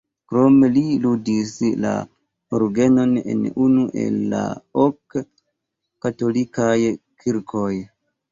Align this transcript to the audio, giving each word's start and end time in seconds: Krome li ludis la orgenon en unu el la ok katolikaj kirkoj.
Krome 0.31 0.67
li 0.75 0.81
ludis 1.01 1.51
la 1.83 1.91
orgenon 2.59 3.13
en 3.33 3.43
unu 3.67 3.85
el 4.05 4.17
la 4.33 4.41
ok 4.85 5.21
katolikaj 6.07 6.75
kirkoj. 7.25 7.71